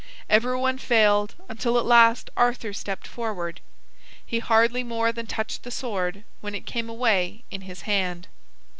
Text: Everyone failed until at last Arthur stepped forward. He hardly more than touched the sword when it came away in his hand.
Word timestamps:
Everyone 0.31 0.79
failed 0.79 1.35
until 1.47 1.77
at 1.77 1.85
last 1.85 2.31
Arthur 2.35 2.73
stepped 2.73 3.05
forward. 3.05 3.61
He 4.25 4.39
hardly 4.39 4.83
more 4.83 5.11
than 5.11 5.27
touched 5.27 5.61
the 5.61 5.69
sword 5.69 6.23
when 6.39 6.55
it 6.55 6.65
came 6.65 6.89
away 6.89 7.43
in 7.51 7.61
his 7.61 7.81
hand. 7.83 8.27